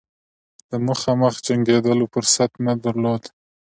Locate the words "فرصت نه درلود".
2.13-3.23